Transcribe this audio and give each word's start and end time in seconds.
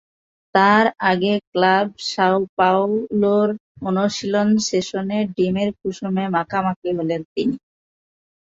তাঁর 0.55 0.85
আগে 1.09 1.33
ক্লাব 1.47 1.87
সাওপাওলোর 2.09 3.49
অনুশীলন 3.87 4.49
সেশনে 4.67 5.19
ডিমের 5.35 5.69
কুসুমে 5.79 6.25
মাখামাখি 6.35 6.89
হলেন 6.97 7.21
তিনি। 7.33 7.55